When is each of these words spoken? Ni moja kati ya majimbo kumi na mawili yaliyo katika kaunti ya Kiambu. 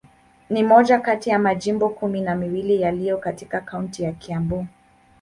Ni 0.49 0.63
moja 0.63 0.99
kati 0.99 1.29
ya 1.29 1.39
majimbo 1.39 1.89
kumi 1.89 2.21
na 2.21 2.35
mawili 2.35 2.81
yaliyo 2.81 3.17
katika 3.17 3.61
kaunti 3.61 4.03
ya 4.03 4.11
Kiambu. 4.11 4.67